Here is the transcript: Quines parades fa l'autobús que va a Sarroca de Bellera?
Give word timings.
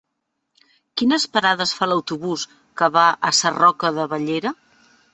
Quines 1.01 1.25
parades 1.35 1.75
fa 1.81 1.89
l'autobús 1.93 2.49
que 2.83 2.93
va 2.99 3.07
a 3.31 3.35
Sarroca 3.43 3.97
de 4.01 4.11
Bellera? 4.17 4.59